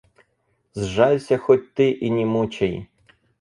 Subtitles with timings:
[0.73, 2.89] Сжалься хоть ты и не мучай!